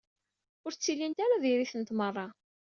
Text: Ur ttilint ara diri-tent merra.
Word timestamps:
Ur 0.65 0.71
ttilint 0.73 1.19
ara 1.25 1.41
diri-tent 1.43 1.95
merra. 1.97 2.27